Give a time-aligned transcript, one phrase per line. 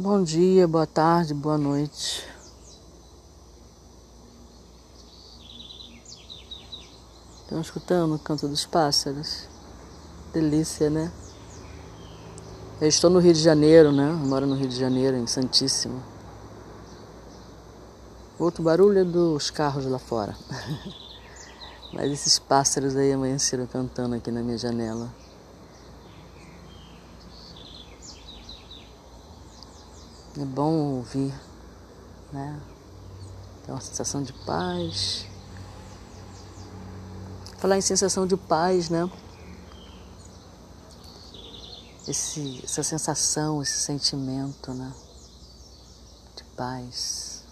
[0.00, 2.24] Bom dia, boa tarde, boa noite.
[7.42, 9.48] Estão escutando o canto dos pássaros?
[10.32, 11.10] Delícia, né?
[12.80, 14.08] Eu estou no Rio de Janeiro, né?
[14.08, 16.00] Eu moro no Rio de Janeiro, em Santíssimo.
[18.38, 20.36] Outro barulho é dos carros lá fora.
[21.92, 25.12] Mas esses pássaros aí amanheceram cantando aqui na minha janela.
[30.40, 31.34] É bom ouvir,
[32.32, 32.60] né?
[33.64, 35.26] Tem uma sensação de paz.
[37.56, 39.10] Falar em sensação de paz, né?
[42.06, 44.94] Esse, essa sensação, esse sentimento, né?
[46.36, 47.42] De paz.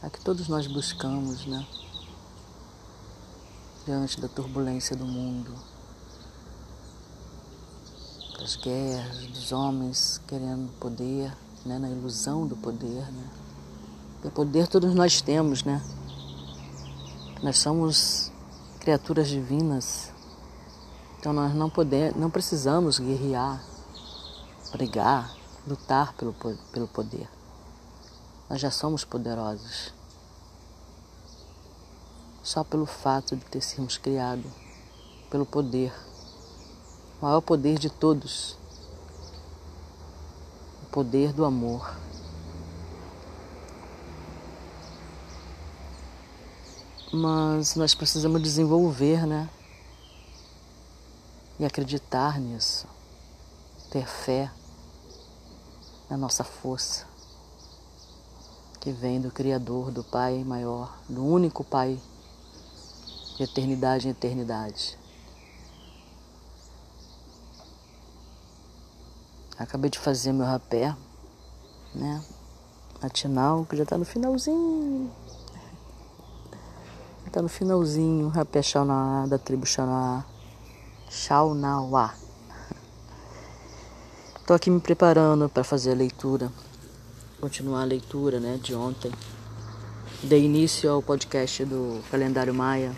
[0.00, 1.66] É que todos nós buscamos, né?
[3.84, 5.52] Diante da turbulência do mundo,
[8.38, 13.10] das guerras, dos homens querendo poder né, na ilusão do poder.
[13.12, 13.30] Né?
[14.34, 15.82] Poder todos nós temos, né?
[17.42, 18.32] Nós somos
[18.80, 20.10] criaturas divinas.
[21.18, 21.70] Então nós não
[22.16, 23.62] não precisamos guerrear,
[24.72, 25.34] brigar,
[25.66, 26.34] lutar pelo,
[26.72, 27.28] pelo poder.
[28.48, 29.92] Nós já somos poderosos.
[32.42, 34.44] Só pelo fato de ter sido criado
[35.30, 35.92] pelo poder,
[37.20, 38.56] o maior poder de todos,
[40.94, 41.92] poder do amor.
[47.12, 49.50] Mas nós precisamos desenvolver, né?
[51.58, 52.86] E acreditar nisso.
[53.90, 54.52] Ter fé
[56.08, 57.06] na nossa força,
[58.78, 62.00] que vem do Criador, do Pai maior, do único Pai,
[63.36, 64.96] de eternidade em eternidade.
[69.56, 70.96] Acabei de fazer meu rapé,
[71.94, 72.24] né?
[73.00, 75.12] Matinal, que já tá no finalzinho.
[77.30, 80.24] Tá no finalzinho, rapé Xauná, da tribo Xauná.
[81.08, 82.14] Xaunauá.
[84.46, 86.52] Tô aqui me preparando para fazer a leitura.
[87.40, 89.12] Continuar a leitura, né, de ontem.
[90.22, 92.94] Dei início ao podcast do Calendário Maia.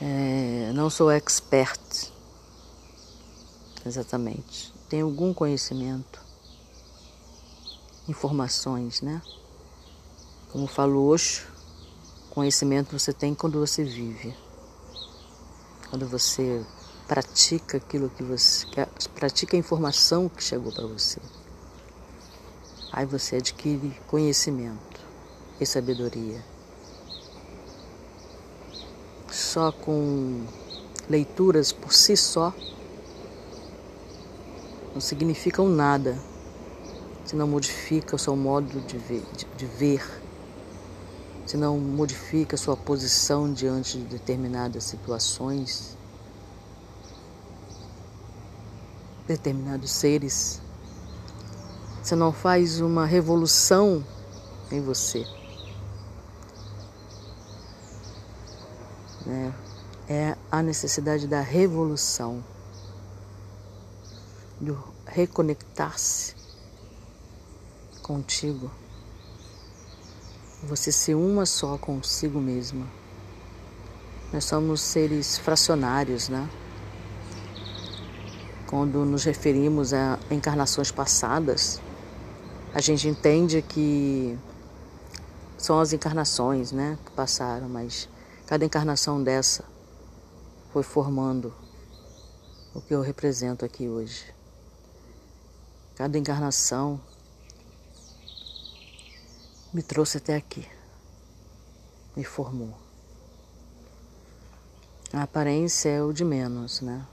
[0.00, 2.13] É, não sou expert
[3.84, 4.72] exatamente.
[4.88, 6.20] Tem algum conhecimento,
[8.08, 9.20] informações, né?
[10.50, 11.46] Como falo hoje,
[12.30, 14.34] conhecimento você tem quando você vive.
[15.90, 16.64] Quando você
[17.06, 18.66] pratica aquilo que você
[19.14, 21.20] pratica a informação que chegou para você.
[22.92, 25.00] Aí você adquire conhecimento
[25.60, 26.44] e sabedoria.
[29.30, 30.46] Só com
[31.08, 32.52] leituras por si só
[34.94, 36.16] não significam nada
[37.24, 40.22] se não modifica o seu modo de ver, de, de ver,
[41.46, 45.96] se não modifica a sua posição diante de determinadas situações,
[49.26, 50.62] determinados seres,
[52.02, 54.04] se não faz uma revolução
[54.70, 55.26] em você.
[59.26, 59.54] Né?
[60.06, 62.44] É a necessidade da revolução
[64.60, 64.76] de
[65.06, 66.34] reconectar-se
[68.02, 68.70] contigo.
[70.64, 72.86] Você ser uma só consigo mesma.
[74.32, 76.48] Nós somos seres fracionários, né?
[78.66, 81.80] Quando nos referimos a encarnações passadas,
[82.74, 84.36] a gente entende que
[85.56, 88.08] são as encarnações, né, que passaram, mas
[88.46, 89.64] cada encarnação dessa
[90.72, 91.54] foi formando
[92.74, 94.33] o que eu represento aqui hoje.
[95.96, 97.00] Cada encarnação
[99.72, 100.68] me trouxe até aqui,
[102.16, 102.74] me formou.
[105.12, 107.06] A aparência é o de menos, né?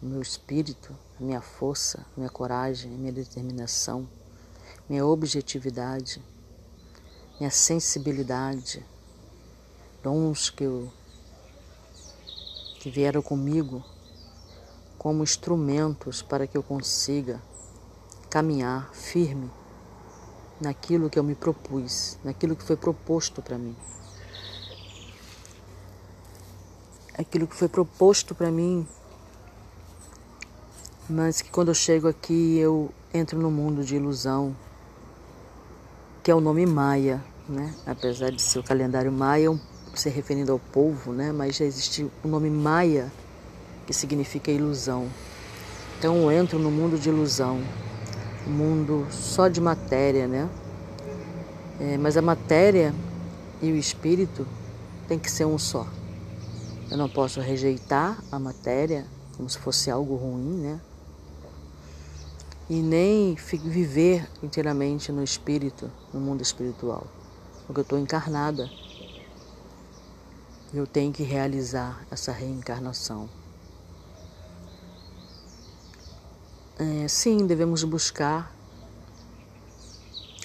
[0.00, 4.08] O meu espírito, a minha força, a minha coragem, a minha determinação,
[4.88, 6.22] minha objetividade,
[7.40, 8.86] minha sensibilidade,
[10.04, 10.88] dons que, eu,
[12.78, 13.84] que vieram comigo
[14.96, 17.42] como instrumentos para que eu consiga
[18.34, 19.48] caminhar firme
[20.60, 23.76] naquilo que eu me propus, naquilo que foi proposto para mim.
[27.16, 28.84] Aquilo que foi proposto para mim,
[31.08, 34.52] mas que quando eu chego aqui eu entro no mundo de ilusão,
[36.20, 37.72] que é o nome Maia, né?
[37.86, 39.56] Apesar de ser o calendário Maia,
[39.94, 41.30] se referindo ao povo, né?
[41.30, 43.12] Mas já existe o nome Maia,
[43.86, 45.08] que significa ilusão.
[46.00, 47.62] Então eu entro no mundo de ilusão,
[48.46, 50.48] mundo só de matéria, né?
[51.80, 52.94] É, mas a matéria
[53.60, 54.46] e o espírito
[55.08, 55.86] tem que ser um só.
[56.90, 59.06] Eu não posso rejeitar a matéria
[59.36, 60.80] como se fosse algo ruim, né?
[62.68, 67.06] E nem viver inteiramente no espírito, no mundo espiritual,
[67.66, 68.70] porque eu estou encarnada.
[70.72, 73.28] Eu tenho que realizar essa reencarnação.
[76.84, 78.54] É, sim, devemos buscar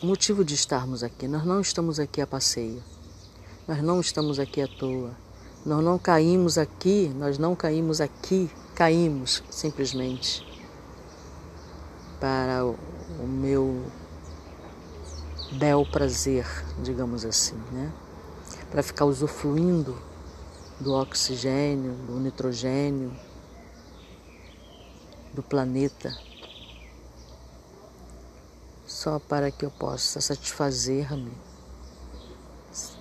[0.02, 1.28] o motivo de estarmos aqui.
[1.28, 2.82] Nós não estamos aqui a passeio.
[3.68, 5.12] Nós não estamos aqui à toa.
[5.66, 10.48] Nós não caímos aqui, nós não caímos aqui, caímos simplesmente
[12.22, 12.78] para o,
[13.28, 13.84] meu
[15.52, 16.46] bel prazer,
[16.82, 17.92] digamos assim, né?
[18.72, 19.98] Para ficar usufruindo
[20.80, 23.12] do oxigênio, do nitrogênio,
[25.34, 26.29] do planeta,
[29.00, 31.32] só para que eu possa satisfazer-me,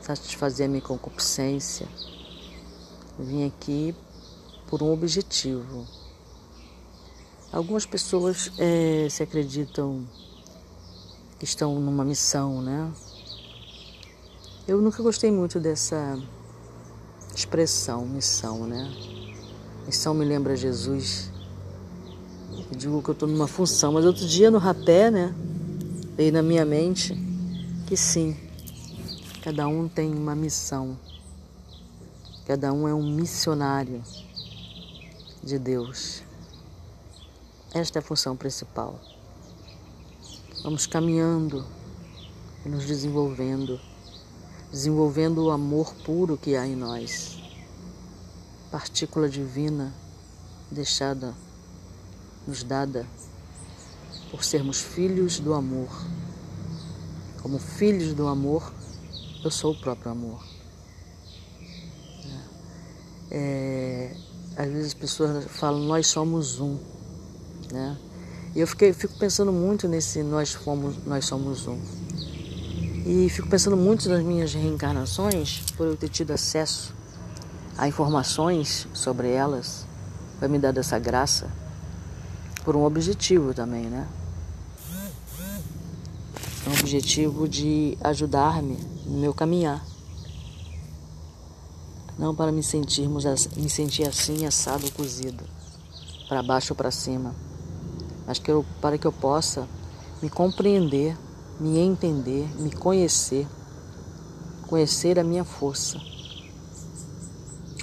[0.00, 1.89] satisfazer a minha concupiscência.
[3.19, 3.93] Vim aqui
[4.69, 5.85] por um objetivo.
[7.50, 10.06] Algumas pessoas é, se acreditam
[11.37, 12.93] que estão numa missão, né?
[14.69, 16.17] Eu nunca gostei muito dessa
[17.35, 18.89] expressão, missão, né?
[19.85, 21.29] Missão me lembra Jesus.
[22.71, 25.35] Eu digo que eu estou numa função, mas outro dia no rapé, né?
[26.19, 27.15] Veio na minha mente
[27.87, 28.37] que sim,
[29.41, 30.99] cada um tem uma missão,
[32.44, 34.03] cada um é um missionário
[35.44, 36.25] de Deus.
[37.73, 38.99] Esta é a função principal.
[40.65, 41.65] Vamos caminhando
[42.67, 43.81] e nos desenvolvendo,
[44.73, 47.38] desenvolvendo o amor puro que há em nós,
[48.73, 49.94] partícula divina
[50.69, 51.32] deixada,
[52.44, 53.06] nos dada
[54.31, 55.89] por sermos filhos do amor.
[57.43, 58.73] Como filhos do amor,
[59.45, 60.43] eu sou o próprio amor.
[63.31, 64.15] É,
[64.57, 66.79] às vezes as pessoas falam, nós somos um.
[67.73, 67.97] Né?
[68.55, 71.79] E eu fiquei, fico pensando muito nesse nós, fomos, nós somos um.
[73.07, 76.95] E fico pensando muito nas minhas reencarnações, por eu ter tido acesso
[77.77, 79.87] a informações sobre elas,
[80.41, 81.49] vai me dar essa graça,
[82.65, 84.07] por um objetivo também, né?
[86.69, 88.76] Um objetivo de ajudar-me
[89.06, 89.82] no meu caminhar.
[92.19, 93.25] Não para me sentirmos
[93.56, 95.43] me sentir assim, assado, cozido,
[96.29, 97.35] para baixo ou para cima,
[98.26, 99.67] mas que eu, para que eu possa
[100.20, 101.17] me compreender,
[101.59, 103.49] me entender, me conhecer,
[104.67, 105.99] conhecer a minha força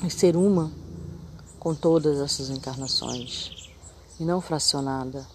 [0.04, 0.72] e ser uma
[1.60, 3.72] com todas essas encarnações
[4.20, 5.26] e não fracionada,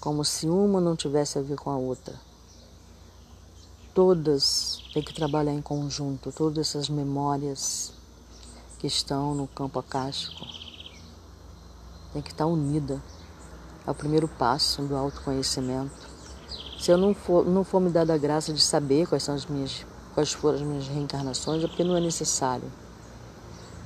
[0.00, 2.29] como se uma não tivesse a ver com a outra.
[3.92, 7.92] Todas têm que trabalhar em conjunto, todas essas memórias
[8.78, 10.46] que estão no campo acástico
[12.12, 13.02] tem que estar unida.
[13.86, 15.92] É o primeiro passo do autoconhecimento.
[16.78, 19.46] Se eu não for, não for me dada a graça de saber quais são as
[19.46, 19.84] minhas,
[20.14, 22.70] quais foram as minhas reencarnações, é porque não é necessário.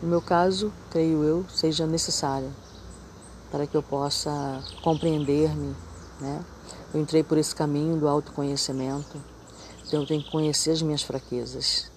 [0.02, 2.52] No meu caso, creio eu, seja necessário
[3.50, 5.74] para que eu possa compreender-me,
[6.20, 6.44] né?
[6.92, 9.20] Eu entrei por esse caminho do autoconhecimento,
[9.86, 11.90] então eu tenho que conhecer as minhas fraquezas,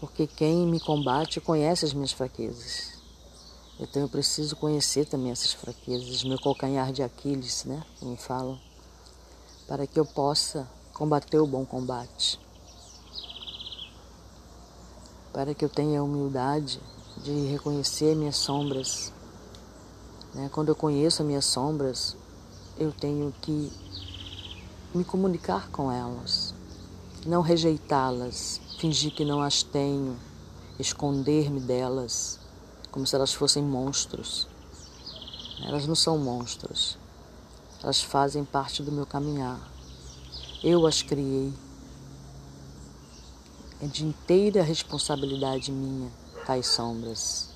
[0.00, 2.98] porque quem me combate conhece as minhas fraquezas.
[3.78, 7.82] Então eu preciso conhecer também essas fraquezas, meu calcanhar de Aquiles, né?
[7.98, 8.60] Como falam,
[9.66, 12.38] para que eu possa combater o bom combate.
[15.32, 16.78] Para que eu tenha a humildade
[17.22, 19.12] de reconhecer minhas sombras.
[20.34, 20.50] Né?
[20.52, 22.16] Quando eu conheço as minhas sombras,
[22.76, 23.72] eu tenho que
[24.92, 26.52] me comunicar com elas,
[27.24, 30.18] não rejeitá-las, fingir que não as tenho,
[30.78, 32.40] esconder-me delas,
[32.90, 34.48] como se elas fossem monstros.
[35.62, 36.98] Elas não são monstros,
[37.82, 39.60] elas fazem parte do meu caminhar.
[40.62, 41.52] Eu as criei.
[43.82, 46.10] É de inteira responsabilidade minha
[46.44, 47.48] tais sombras.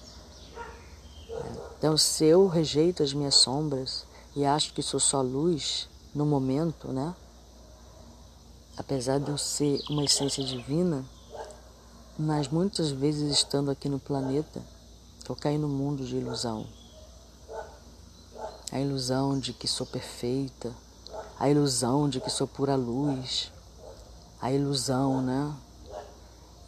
[1.76, 6.88] Então, se eu rejeito as minhas sombras e acho que sou só luz no momento,
[6.92, 7.14] né?
[8.76, 11.04] Apesar de eu ser uma essência divina,
[12.18, 14.60] mas muitas vezes estando aqui no planeta,
[15.28, 16.66] eu caí no mundo de ilusão.
[18.72, 20.72] A ilusão de que sou perfeita,
[21.38, 23.52] a ilusão de que sou pura luz,
[24.40, 25.54] a ilusão, né?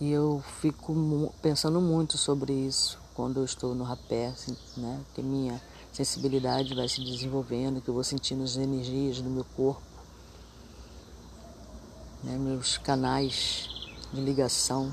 [0.01, 0.95] E eu fico
[1.43, 5.01] pensando muito sobre isso quando eu estou no rapé, assim, né?
[5.15, 5.61] Que minha
[5.93, 9.83] sensibilidade vai se desenvolvendo, que eu vou sentindo as energias do meu corpo,
[12.26, 13.71] né, meus canais
[14.12, 14.92] de ligação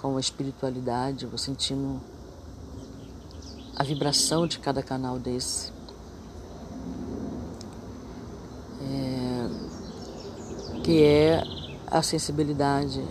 [0.00, 2.00] com a espiritualidade, eu vou sentindo
[3.76, 5.70] a vibração de cada canal desse.
[8.80, 9.50] É,
[10.82, 11.42] que é
[11.86, 13.04] a sensibilidade,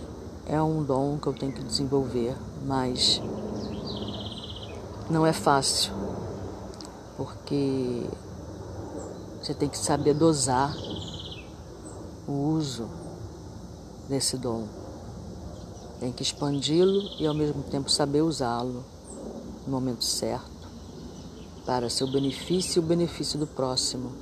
[0.46, 3.22] é um dom que eu tenho que desenvolver, mas
[5.08, 5.92] não é fácil,
[7.16, 8.08] porque
[9.40, 10.74] você tem que saber dosar
[12.26, 13.03] o uso
[14.08, 14.66] desse dom.
[16.00, 18.84] Tem que expandi-lo e ao mesmo tempo saber usá-lo
[19.66, 20.54] no momento certo
[21.64, 24.12] para seu benefício e o benefício do próximo.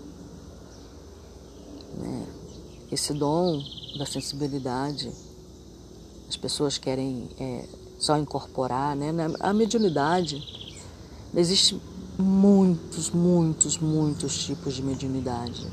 [1.99, 2.27] Né?
[2.91, 3.63] Esse dom
[3.99, 5.11] da sensibilidade,
[6.29, 7.65] as pessoas querem é,
[7.99, 9.13] só incorporar, né?
[9.41, 10.43] A mediunidade,
[11.35, 11.81] existe
[12.19, 15.67] muitos, muitos, muitos tipos de mediunidade.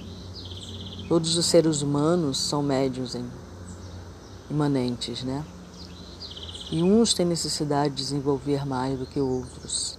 [1.07, 3.15] Todos os seres humanos são médios
[4.49, 5.45] imanentes, né?
[6.71, 9.97] E uns têm necessidade de desenvolver mais do que outros.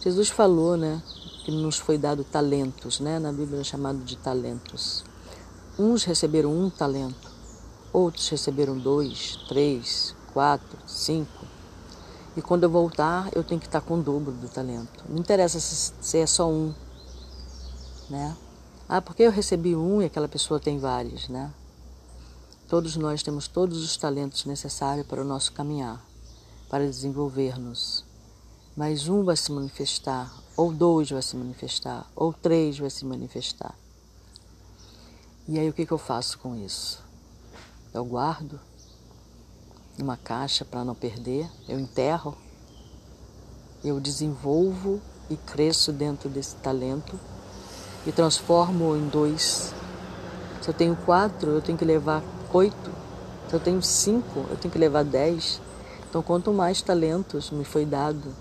[0.00, 1.02] Jesus falou, né,
[1.44, 3.18] que nos foi dado talentos, né?
[3.18, 5.04] Na Bíblia é chamado de talentos.
[5.78, 7.30] Uns receberam um talento,
[7.92, 11.46] outros receberam dois, três, quatro, cinco.
[12.36, 15.04] E quando eu voltar, eu tenho que estar com o dobro do talento.
[15.08, 16.72] Não interessa se é só um,
[18.08, 18.36] né?
[18.88, 21.50] Ah, porque eu recebi um e aquela pessoa tem vários, né?
[22.72, 26.02] Todos nós temos todos os talentos necessários para o nosso caminhar,
[26.70, 28.02] para desenvolver-nos
[28.74, 33.74] mas um vai se manifestar, ou dois vai se manifestar, ou três vai se manifestar.
[35.46, 37.04] E aí o que, que eu faço com isso?
[37.92, 38.58] Eu guardo
[39.98, 42.34] numa caixa para não perder, eu enterro,
[43.84, 44.98] eu desenvolvo
[45.28, 47.20] e cresço dentro desse talento
[48.06, 49.74] e transformo em dois.
[50.62, 52.22] Se eu tenho quatro, eu tenho que levar
[52.52, 52.90] oito.
[53.48, 55.60] Se eu tenho cinco, eu tenho que levar dez.
[56.08, 58.34] Então, quanto mais talentos me foi dado,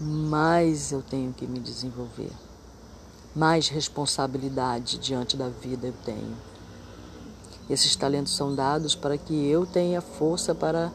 [0.00, 2.32] mais eu tenho que me desenvolver,
[3.34, 6.36] mais responsabilidade diante da vida eu tenho.
[7.70, 10.92] Esses talentos são dados para que eu tenha força para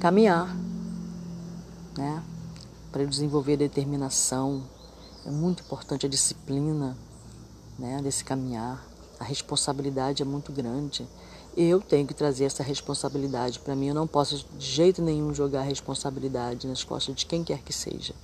[0.00, 0.56] caminhar,
[1.96, 2.22] né?
[2.90, 4.62] para desenvolver determinação.
[5.24, 6.96] É muito importante a disciplina
[7.78, 8.00] né?
[8.02, 8.84] desse caminhar.
[9.20, 11.06] A responsabilidade é muito grande.
[11.56, 13.88] Eu tenho que trazer essa responsabilidade para mim.
[13.88, 17.72] Eu não posso de jeito nenhum jogar a responsabilidade nas costas de quem quer que
[17.72, 18.14] seja.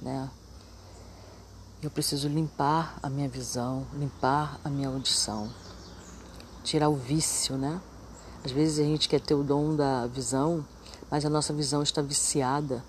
[0.00, 0.30] Né?
[1.82, 5.48] Eu preciso limpar a minha visão, limpar a minha audição,
[6.64, 7.80] tirar o vício, né?
[8.44, 10.64] Às vezes a gente quer ter o dom da visão,
[11.10, 12.84] mas a nossa visão está viciada,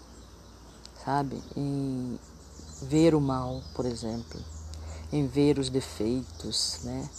[1.04, 1.42] sabe?
[1.56, 2.20] Em
[2.82, 4.40] ver o mal, por exemplo,
[5.12, 7.10] em ver os defeitos, né?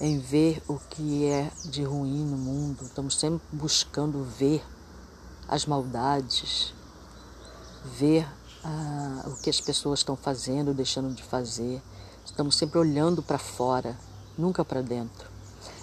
[0.00, 2.84] Em ver o que é de ruim no mundo.
[2.84, 4.64] Estamos sempre buscando ver
[5.48, 6.72] as maldades,
[7.98, 8.28] ver
[8.62, 11.82] ah, o que as pessoas estão fazendo, deixando de fazer.
[12.24, 13.98] Estamos sempre olhando para fora,
[14.36, 15.28] nunca para dentro.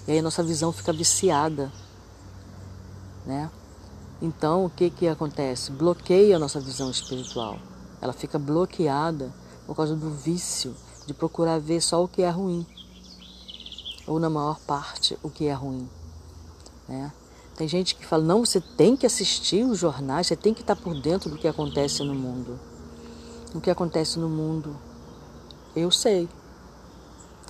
[0.07, 1.71] E aí a nossa visão fica viciada,
[3.25, 3.49] né?
[4.21, 5.71] Então, o que que acontece?
[5.71, 7.59] Bloqueia a nossa visão espiritual.
[8.01, 9.33] Ela fica bloqueada
[9.65, 10.73] por causa do vício
[11.05, 12.65] de procurar ver só o que é ruim
[14.07, 15.89] ou na maior parte o que é ruim.
[16.87, 17.11] Né?
[17.55, 20.75] Tem gente que fala, não, você tem que assistir os jornais, você tem que estar
[20.75, 22.59] por dentro do que acontece no mundo.
[23.53, 24.77] O que acontece no mundo,
[25.75, 26.27] eu sei.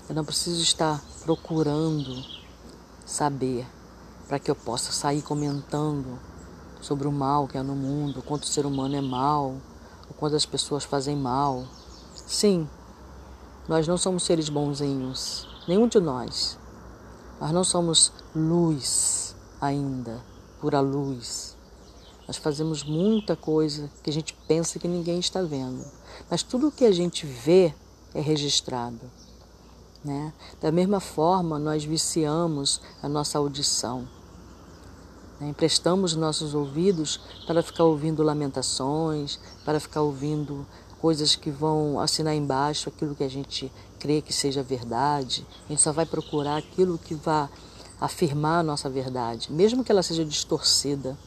[0.08, 2.24] Eu não preciso estar procurando
[3.06, 3.66] saber
[4.28, 6.20] para que eu possa sair comentando
[6.80, 9.56] sobre o mal que é no mundo, o quanto o ser humano é mal,
[10.08, 11.66] o quanto as pessoas fazem mal.
[12.28, 12.70] Sim,
[13.68, 16.58] nós não somos seres bonzinhos, nenhum de nós.
[17.40, 20.22] Nós não somos luz ainda,
[20.62, 21.56] pura luz.
[22.28, 25.86] Nós fazemos muita coisa que a gente pensa que ninguém está vendo.
[26.30, 27.74] Mas tudo o que a gente vê
[28.14, 29.02] é registrado.
[30.04, 30.34] Né?
[30.62, 34.08] Da mesma forma, nós viciamos a nossa audição.
[35.40, 35.50] Né?
[35.50, 40.66] Emprestamos nossos ouvidos para ficar ouvindo lamentações, para ficar ouvindo
[41.00, 43.72] coisas que vão assinar embaixo aquilo que a gente
[44.06, 45.44] crê que seja verdade.
[45.66, 47.50] A gente só vai procurar aquilo que vá
[48.00, 51.18] afirmar a nossa verdade, mesmo que ela seja distorcida.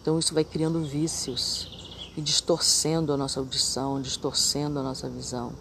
[0.00, 1.68] Então isso vai criando vícios
[2.16, 5.52] e distorcendo a nossa audição, distorcendo a nossa visão.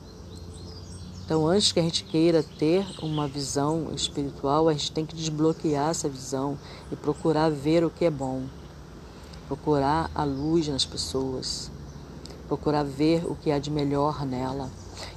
[1.25, 5.89] Então, antes que a gente queira ter uma visão espiritual, a gente tem que desbloquear
[5.89, 6.57] essa visão
[6.91, 8.43] e procurar ver o que é bom,
[9.47, 11.71] procurar a luz nas pessoas,
[12.47, 14.69] procurar ver o que há de melhor nela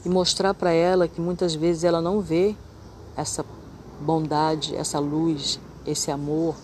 [0.05, 2.55] e mostrar para ela que muitas vezes ela não vê
[3.17, 3.45] essa
[4.01, 6.55] bondade, essa luz, esse amor,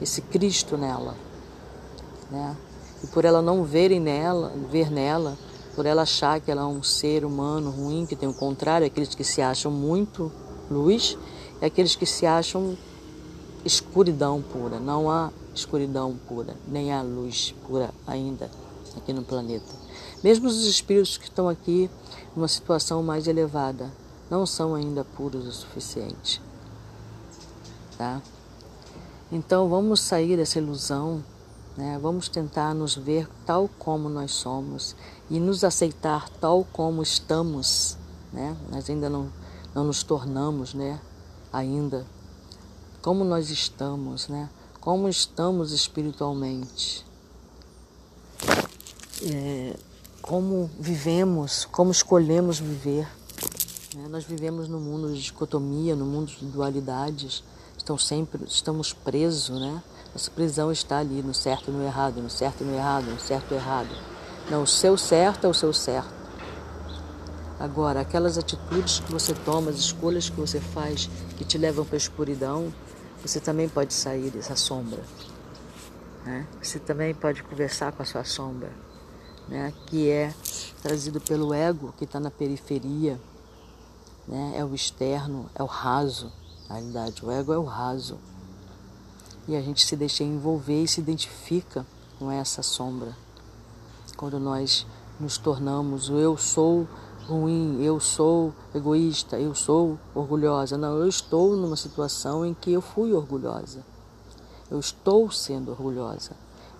[0.00, 1.14] esse Cristo nela,
[2.30, 2.56] né?
[3.02, 5.36] E por ela não verem nela, ver nela,
[5.74, 9.14] por ela achar que ela é um ser humano ruim, que tem o contrário, aqueles
[9.14, 10.32] que se acham muito
[10.70, 11.18] luz
[11.60, 12.76] e aqueles que se acham
[13.64, 14.78] escuridão pura.
[14.78, 18.50] Não há escuridão pura, nem há luz pura ainda
[18.96, 19.83] aqui no planeta.
[20.24, 21.90] Mesmo os espíritos que estão aqui
[22.34, 23.92] numa situação mais elevada
[24.30, 26.40] não são ainda puros o suficiente.
[27.98, 28.22] Tá?
[29.30, 31.22] Então vamos sair dessa ilusão,
[31.76, 31.98] né?
[32.00, 34.96] vamos tentar nos ver tal como nós somos
[35.28, 37.98] e nos aceitar tal como estamos.
[38.32, 38.56] Né?
[38.70, 39.30] Nós ainda não,
[39.74, 40.98] não nos tornamos né?
[41.52, 42.06] ainda.
[43.02, 44.48] Como nós estamos, né?
[44.80, 47.04] como estamos espiritualmente.
[49.22, 49.76] É,
[50.26, 53.06] como vivemos, como escolhemos viver.
[53.94, 54.08] Né?
[54.08, 57.44] Nós vivemos no mundo de dicotomia, no mundo de dualidades,
[57.76, 59.82] estão sempre, estamos presos, né?
[60.14, 63.20] Nossa prisão está ali, no certo e no errado, no certo e no errado, no
[63.20, 63.90] certo e errado.
[64.50, 66.14] Não, o seu certo é o seu certo.
[67.60, 71.96] Agora, aquelas atitudes que você toma, as escolhas que você faz que te levam para
[71.96, 72.72] a escuridão,
[73.20, 75.02] você também pode sair dessa sombra.
[76.24, 76.46] Né?
[76.62, 78.72] Você também pode conversar com a sua sombra
[79.48, 80.34] né, que é
[80.82, 83.20] trazido pelo ego que está na periferia,
[84.26, 86.32] né, é o externo, é o raso,
[86.68, 88.18] na realidade, o ego é o raso.
[89.46, 91.86] E a gente se deixa envolver e se identifica
[92.18, 93.14] com essa sombra.
[94.16, 94.86] Quando nós
[95.20, 96.88] nos tornamos o eu sou
[97.26, 100.76] ruim, eu sou egoísta, eu sou orgulhosa.
[100.76, 103.84] Não, eu estou numa situação em que eu fui orgulhosa.
[104.70, 106.32] Eu estou sendo orgulhosa.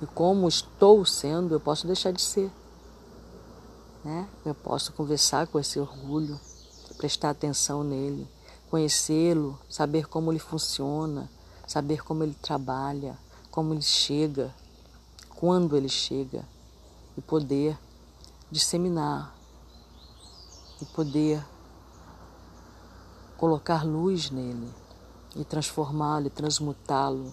[0.05, 2.53] E como estou sendo, eu posso deixar de ser.
[4.05, 4.29] Né?
[4.45, 6.39] Eu posso conversar com esse orgulho,
[6.99, 8.29] prestar atenção nele,
[8.69, 11.31] conhecê-lo, saber como ele funciona,
[11.67, 13.17] saber como ele trabalha,
[13.51, 14.55] como ele chega,
[15.37, 16.47] quando ele chega,
[17.17, 17.79] e poder
[18.51, 19.35] disseminar,
[20.83, 21.43] e poder
[23.39, 24.69] colocar luz nele,
[25.35, 27.33] e transformá-lo, e transmutá-lo.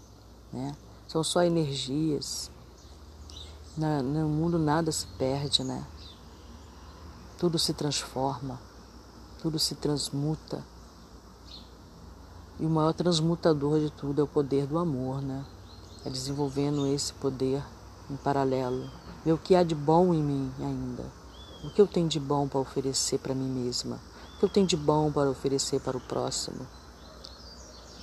[0.53, 0.73] Né?
[1.05, 2.49] São só energias,
[3.77, 5.85] no mundo nada se perde, né?
[7.37, 8.59] Tudo se transforma,
[9.41, 10.63] tudo se transmuta.
[12.59, 15.45] E o maior transmutador de tudo é o poder do amor, né?
[16.05, 17.63] É desenvolvendo esse poder
[18.09, 18.89] em paralelo.
[19.23, 21.05] Ver o que há de bom em mim ainda.
[21.63, 23.99] O que eu tenho de bom para oferecer para mim mesma.
[24.35, 26.67] O que eu tenho de bom para oferecer para o próximo.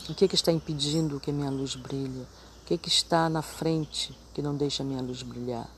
[0.09, 2.27] O que, é que está impedindo que a minha luz brilhe?
[2.63, 5.69] O que, é que está na frente que não deixa a minha luz brilhar?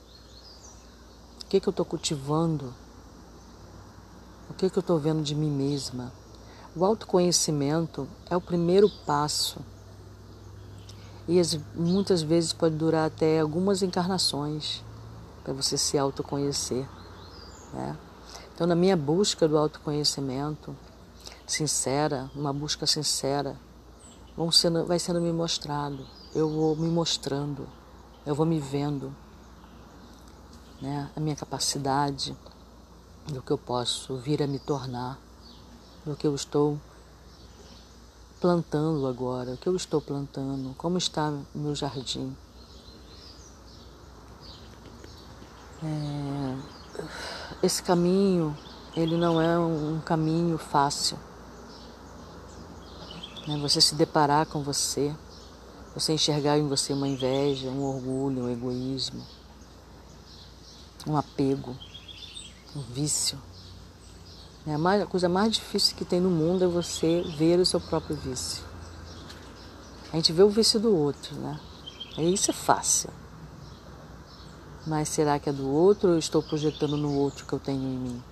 [1.42, 2.74] O que, que eu estou cultivando?
[4.50, 6.12] O que, que eu estou vendo de mim mesma?
[6.76, 9.60] O autoconhecimento é o primeiro passo.
[11.26, 11.40] E
[11.74, 14.84] muitas vezes pode durar até algumas encarnações
[15.42, 16.86] para você se autoconhecer.
[17.72, 17.96] Né?
[18.54, 20.76] Então, na minha busca do autoconhecimento
[21.46, 23.56] sincera, uma busca sincera,
[24.36, 26.06] vão sendo, vai sendo me mostrado.
[26.34, 27.79] Eu vou me mostrando
[28.26, 29.14] eu vou me vendo,
[30.80, 31.10] né?
[31.16, 32.36] A minha capacidade,
[33.26, 35.18] do que eu posso vir a me tornar,
[36.04, 36.78] do que eu estou
[38.40, 42.34] plantando agora, o que eu estou plantando, como está meu jardim.
[45.82, 46.56] É,
[47.62, 48.56] esse caminho,
[48.96, 51.18] ele não é um caminho fácil.
[53.46, 53.56] Né?
[53.58, 55.14] Você se deparar com você
[55.94, 59.24] você enxergar em você uma inveja, um orgulho, um egoísmo,
[61.06, 61.76] um apego,
[62.76, 63.38] um vício.
[64.66, 68.14] É a coisa mais difícil que tem no mundo é você ver o seu próprio
[68.14, 68.62] vício.
[70.12, 71.58] A gente vê o vício do outro, né?
[72.18, 73.10] Isso é fácil.
[74.86, 77.82] Mas será que é do outro ou eu estou projetando no outro que eu tenho
[77.82, 78.22] em mim?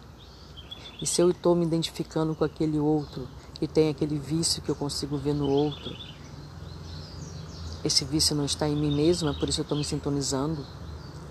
[1.01, 4.75] E se eu estou me identificando com aquele outro que tem aquele vício que eu
[4.75, 5.97] consigo ver no outro,
[7.85, 10.64] esse vício não está em mim mesma, por isso eu estou me sintonizando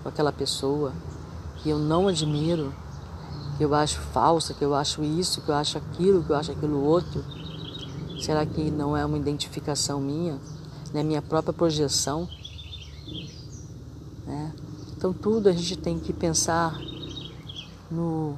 [0.02, 0.92] com aquela pessoa
[1.62, 2.74] que eu não admiro,
[3.56, 6.52] que eu acho falsa, que eu acho isso, que eu acho aquilo, que eu acho
[6.52, 7.24] aquilo outro.
[8.20, 10.40] Será que não é uma identificação minha,
[10.92, 11.02] né?
[11.02, 12.28] minha própria projeção?
[14.26, 14.52] Né?
[14.96, 16.78] Então tudo a gente tem que pensar
[17.90, 18.36] no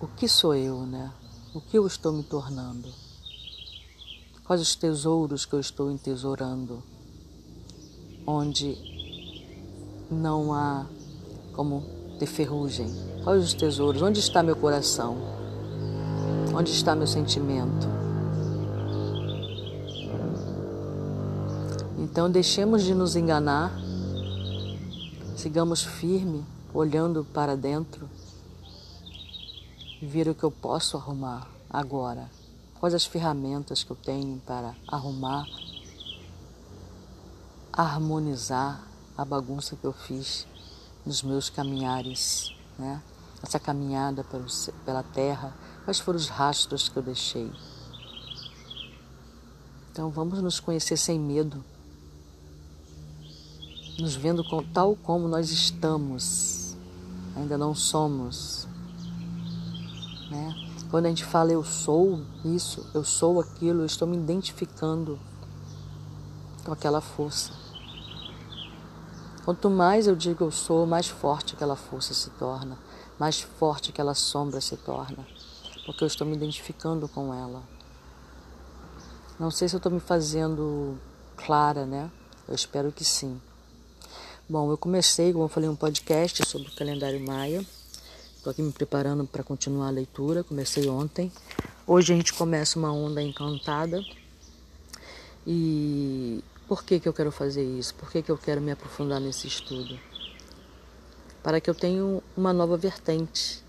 [0.00, 1.10] o que sou eu, né?
[1.54, 2.92] O que eu estou me tornando?
[4.44, 6.82] Quais os tesouros que eu estou entesourando?
[8.26, 8.76] Onde
[10.10, 10.86] não há
[11.52, 11.82] como
[12.18, 12.88] ter ferrugem?
[13.22, 14.02] Quais os tesouros?
[14.02, 15.16] Onde está meu coração?
[16.54, 17.86] Onde está meu sentimento?
[21.98, 23.70] Então deixemos de nos enganar,
[25.36, 28.08] sigamos firme, olhando para dentro
[30.00, 32.30] e ver o que eu posso arrumar agora.
[32.78, 35.46] Quais as ferramentas que eu tenho para arrumar,
[37.76, 38.80] harmonizar
[39.16, 40.46] a bagunça que eu fiz
[41.04, 43.02] nos meus caminhares, né?
[43.42, 44.24] Essa caminhada
[44.84, 47.52] pela terra, quais foram os rastros que eu deixei?
[49.92, 51.62] Então vamos nos conhecer sem medo,
[53.98, 56.76] nos vendo tal como nós estamos,
[57.36, 58.66] ainda não somos,
[60.30, 60.54] né?
[60.90, 65.18] Quando a gente fala eu sou isso, eu sou aquilo, eu estou me identificando
[66.64, 67.65] com aquela força.
[69.46, 72.76] Quanto mais eu digo eu sou, mais forte aquela força se torna,
[73.16, 75.24] mais forte aquela sombra se torna,
[75.84, 77.62] porque eu estou me identificando com ela.
[79.38, 80.98] Não sei se eu estou me fazendo
[81.36, 82.10] clara, né?
[82.48, 83.40] Eu espero que sim.
[84.48, 87.64] Bom, eu comecei, como eu falei, um podcast sobre o calendário maia.
[88.36, 91.30] Estou aqui me preparando para continuar a leitura, comecei ontem.
[91.86, 94.04] Hoje a gente começa uma onda encantada.
[95.46, 97.94] E por que, que eu quero fazer isso?
[97.94, 99.98] Por que, que eu quero me aprofundar nesse estudo?
[101.42, 102.02] Para que eu tenha
[102.36, 103.64] uma nova vertente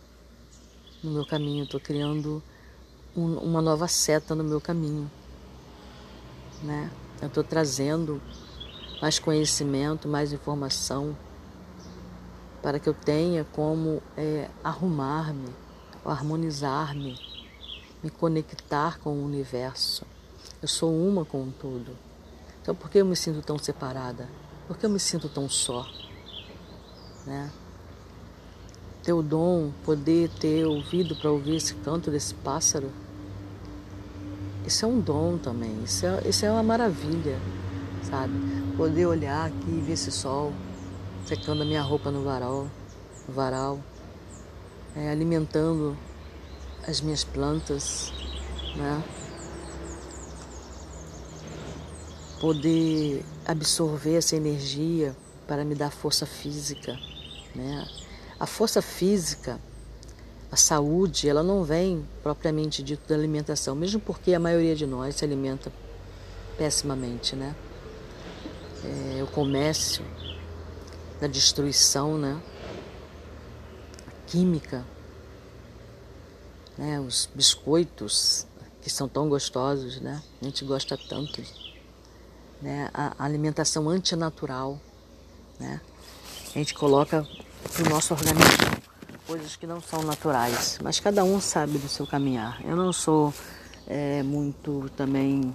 [1.03, 1.63] no meu caminho.
[1.63, 2.41] Estou criando
[3.15, 5.09] um, uma nova seta no meu caminho.
[6.63, 6.89] Né?
[7.21, 8.19] Eu estou trazendo
[8.99, 11.15] mais conhecimento, mais informação
[12.63, 15.49] para que eu tenha como é, arrumar-me,
[16.03, 17.15] harmonizar-me,
[18.03, 20.03] me conectar com o universo.
[20.61, 22.06] Eu sou uma com tudo.
[22.67, 24.27] Então, por que eu me sinto tão separada?
[24.67, 25.87] Por que eu me sinto tão só?
[27.25, 27.49] Né?
[29.01, 32.91] Ter o dom, poder ter ouvido para ouvir esse canto desse pássaro,
[34.65, 37.39] isso é um dom também, isso é, isso é uma maravilha,
[38.03, 38.33] sabe?
[38.75, 40.51] Poder olhar aqui e ver esse sol,
[41.25, 42.67] secando a minha roupa no varal,
[43.25, 43.79] no varal
[44.93, 45.97] é, alimentando
[46.85, 48.11] as minhas plantas,
[48.75, 49.01] né?
[52.39, 55.15] Poder absorver essa energia
[55.47, 56.99] para me dar força física,
[57.55, 57.87] né?
[58.39, 59.59] A força física,
[60.51, 65.15] a saúde, ela não vem propriamente dito da alimentação, mesmo porque a maioria de nós
[65.15, 65.71] se alimenta
[66.57, 67.55] pessimamente, né?
[68.83, 70.05] É, o comércio
[71.19, 72.39] da destruição, né?
[74.07, 74.85] A química,
[76.77, 76.99] né?
[76.99, 78.45] Os biscoitos
[78.81, 80.21] que são tão gostosos, né?
[80.41, 81.41] A gente gosta tanto,
[82.61, 82.89] né?
[82.93, 84.79] A alimentação antinatural,
[85.59, 85.81] né?
[86.55, 87.27] A gente coloca
[87.73, 88.77] para o nosso organismo
[89.25, 92.61] coisas que não são naturais, mas cada um sabe do seu caminhar.
[92.63, 93.33] Eu não sou
[93.85, 95.53] é, muito também,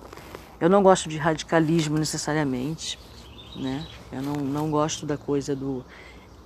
[0.60, 2.98] eu não gosto de radicalismo necessariamente,
[3.56, 3.86] né?
[4.12, 5.84] Eu não, não gosto da coisa do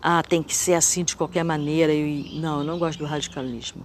[0.00, 1.92] ah, tem que ser assim de qualquer maneira.
[1.92, 3.84] Eu, não, eu não gosto do radicalismo.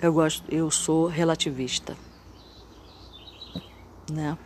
[0.00, 1.96] Eu gosto, eu sou relativista,
[4.10, 4.38] né?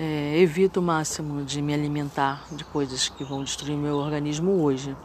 [0.00, 4.96] É, evito o máximo de me alimentar de coisas que vão destruir meu organismo hoje.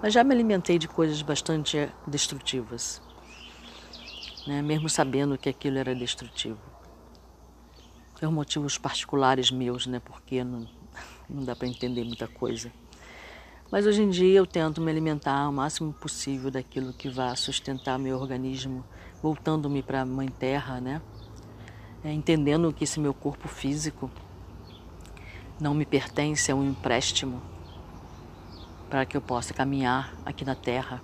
[0.00, 3.02] Mas já me alimentei de coisas bastante destrutivas,
[4.46, 4.62] né?
[4.62, 6.58] mesmo sabendo que aquilo era destrutivo.
[8.18, 10.00] Por motivos particulares meus, né?
[10.00, 10.66] Porque não,
[11.28, 12.72] não dá para entender muita coisa.
[13.70, 17.98] Mas hoje em dia eu tento me alimentar o máximo possível daquilo que vai sustentar
[17.98, 18.82] meu organismo,
[19.22, 21.02] voltando-me para a Mãe Terra, né?
[22.02, 24.10] É, entendendo que esse meu corpo físico
[25.62, 27.40] não me pertence, é um empréstimo
[28.90, 31.00] para que eu possa caminhar aqui na Terra.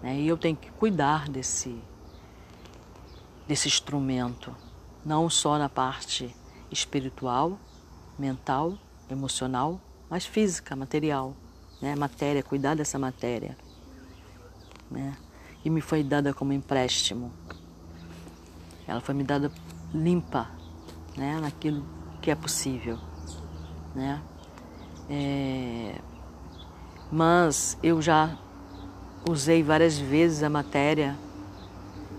[0.00, 0.20] Né?
[0.20, 1.76] E eu tenho que cuidar desse,
[3.46, 4.54] desse instrumento,
[5.04, 6.34] não só na parte
[6.70, 7.58] espiritual,
[8.16, 8.78] mental,
[9.10, 11.34] emocional, mas física, material,
[11.80, 11.96] né?
[11.96, 13.56] Matéria, cuidar dessa matéria,
[14.88, 15.16] né?
[15.64, 17.32] E me foi dada como empréstimo.
[18.86, 19.50] Ela foi me dada
[19.92, 20.50] limpa,
[21.16, 21.40] né?
[21.40, 21.84] Naquilo
[22.20, 22.98] que é possível,
[23.94, 24.20] né?
[25.08, 25.94] É...
[27.10, 28.36] Mas eu já
[29.28, 31.16] usei várias vezes a matéria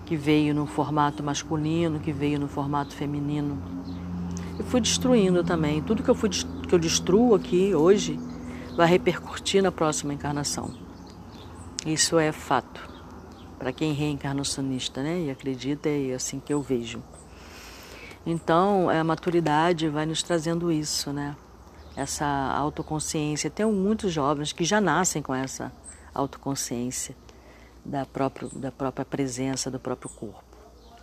[0.06, 3.58] que veio no formato masculino, que veio no formato feminino.
[4.60, 5.82] E fui destruindo também.
[5.82, 8.20] Tudo que eu fui que eu destruo aqui hoje
[8.76, 10.72] vai repercutir na próxima encarnação.
[11.86, 12.82] Isso é fato.
[13.58, 15.22] Para quem reencarnacionista, né?
[15.22, 17.02] E acredita, é assim que eu vejo.
[18.26, 21.36] Então, a maturidade vai nos trazendo isso, né?
[21.96, 23.50] Essa autoconsciência.
[23.50, 25.72] Tem muitos jovens que já nascem com essa
[26.14, 27.16] autoconsciência
[27.86, 30.44] da própria, da própria presença do próprio corpo,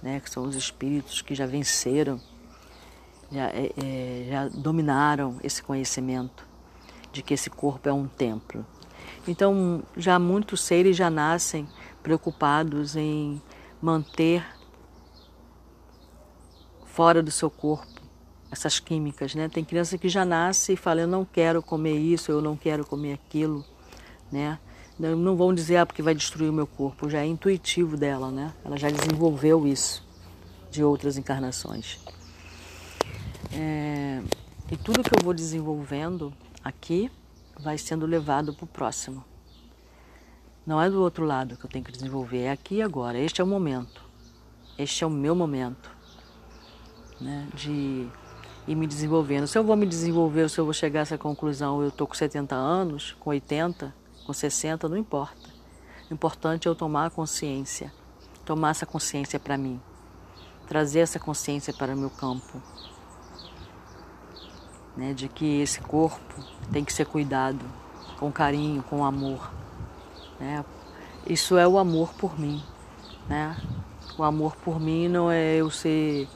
[0.03, 0.21] né?
[0.21, 2.21] que são os espíritos que já venceram,
[3.31, 6.47] já, é, é, já dominaram esse conhecimento
[7.13, 8.65] de que esse corpo é um templo.
[9.29, 11.69] Então, já muitos seres já nascem
[12.03, 13.41] preocupados em
[13.81, 14.45] manter
[16.87, 18.00] fora do seu corpo
[18.51, 19.49] essas químicas, né?
[19.49, 22.85] Tem criança que já nasce e fala eu não quero comer isso, eu não quero
[22.85, 23.65] comer aquilo,
[24.31, 24.59] né?
[24.99, 28.53] Não vão dizer ah, porque vai destruir o meu corpo, já é intuitivo dela, né?
[28.65, 30.07] Ela já desenvolveu isso
[30.71, 31.99] de outras encarnações.
[33.53, 34.23] É,
[34.71, 36.33] e tudo que eu vou desenvolvendo
[36.63, 37.11] aqui
[37.59, 39.25] vai sendo levado para o próximo.
[40.67, 43.19] Não é do outro lado que eu tenho que desenvolver, é aqui e agora.
[43.19, 44.05] Este é o momento.
[44.79, 45.91] Este é o meu momento
[47.21, 48.09] né, de
[48.67, 49.47] ir me desenvolvendo.
[49.47, 52.15] Se eu vou me desenvolver, se eu vou chegar a essa conclusão, eu estou com
[52.15, 53.95] 70 anos, com 80,
[54.27, 55.51] com 60, não importa.
[56.11, 57.93] O importante é eu tomar a consciência,
[58.45, 59.81] tomar essa consciência para mim,
[60.69, 62.61] trazer essa consciência para o meu campo,
[64.97, 67.65] né, de que esse corpo tem que ser cuidado
[68.19, 69.51] com carinho, com amor.
[70.39, 70.65] Né?
[71.27, 72.63] Isso é o amor por mim.
[73.29, 73.57] Né?
[74.19, 76.29] O amor por mim não é eu ser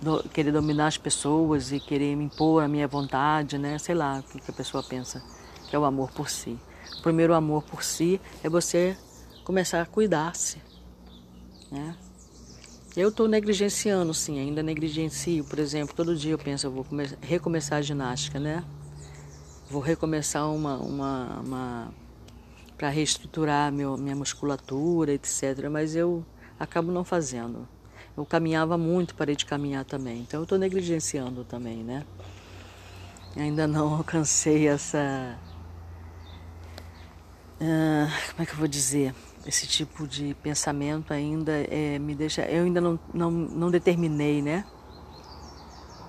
[0.00, 3.78] do, querer dominar as pessoas e querer me impor a minha vontade, né?
[3.78, 5.22] Sei lá o que, a pessoa pensa
[5.68, 6.58] que é o amor por si.
[6.98, 8.96] O primeiro amor por si é você
[9.44, 10.58] começar a cuidar-se,
[11.70, 11.96] né?
[12.96, 15.44] Eu estou negligenciando, sim, ainda negligencio.
[15.44, 16.86] Por exemplo, todo dia eu penso, eu vou
[17.20, 18.64] recomeçar a ginástica, né?
[19.70, 21.94] Vou recomeçar uma, uma, uma
[22.76, 25.68] para reestruturar meu, minha musculatura, etc.
[25.70, 26.24] Mas eu
[26.58, 27.68] acabo não fazendo.
[28.18, 30.20] Eu caminhava muito, parei de caminhar também.
[30.20, 32.04] Então eu estou negligenciando também, né?
[33.36, 35.38] Ainda não alcancei essa.
[37.60, 39.14] Uh, como é que eu vou dizer?
[39.48, 42.42] esse tipo de pensamento ainda é, me deixa.
[42.42, 44.62] Eu ainda não, não, não determinei, né?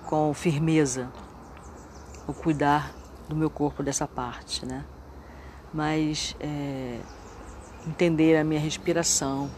[0.06, 1.10] Com firmeza
[2.26, 2.94] o cuidar
[3.28, 4.84] do meu corpo dessa parte, né?
[5.72, 7.00] Mas é,
[7.86, 9.50] entender a minha respiração,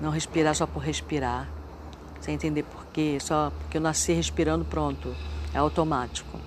[0.00, 1.48] não respirar só por respirar,
[2.20, 5.14] sem entender por quê, só porque eu nasci respirando, pronto,
[5.52, 6.38] é automático.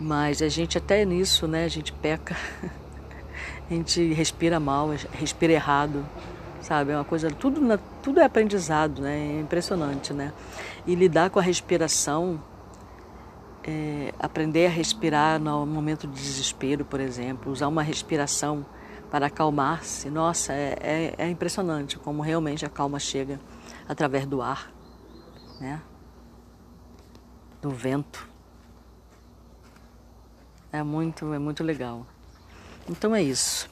[0.00, 1.64] Mas a gente até nisso, né?
[1.64, 2.34] A gente peca.
[3.70, 6.06] a gente respira mal, respira errado,
[6.62, 6.92] sabe?
[6.92, 9.36] É uma coisa, tudo, tudo é aprendizado, né?
[9.36, 10.32] É impressionante, né?
[10.86, 12.40] E lidar com a respiração,
[13.62, 18.64] é, aprender a respirar no momento de desespero, por exemplo, usar uma respiração
[19.10, 23.40] para acalmar-se, nossa, é, é, é impressionante como realmente a calma chega
[23.88, 24.72] através do ar,
[25.60, 25.82] né?
[27.60, 28.28] Do vento.
[30.72, 32.06] É muito, é muito legal.
[32.88, 33.68] Então é isso.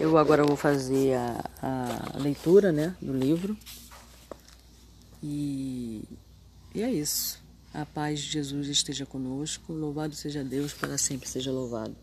[0.00, 3.56] Eu agora vou fazer a, a leitura né, do livro.
[5.22, 6.02] E,
[6.74, 7.40] e é isso.
[7.72, 9.72] A paz de Jesus esteja conosco.
[9.72, 11.96] Louvado seja Deus, para sempre seja louvado.